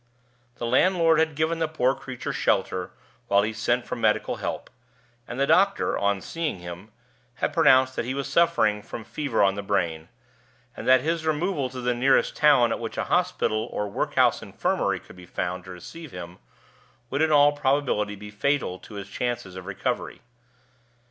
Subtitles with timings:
[0.55, 2.89] The landlord had given the poor creature shelter
[3.27, 4.71] while he sent for medical help;
[5.27, 6.91] and the doctor, on seeing him,
[7.35, 10.09] had pronounced that he was suffering from fever on the brain,
[10.75, 14.15] and that his removal to the nearest town at which a hospital or a work
[14.15, 16.39] house infirmary could be found to receive him
[17.11, 20.21] would in all probability be fatal to his chances of recovery.